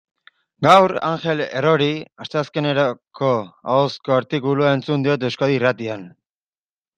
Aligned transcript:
Gaur 0.67 0.91
Angel 1.09 1.43
Errori 1.59 1.89
asteazkeneroko 2.25 3.29
ahozko 3.75 4.17
artikulua 4.17 4.73
entzun 4.79 5.07
diot 5.09 5.29
Euskadi 5.29 5.59
Irratian. 5.61 6.09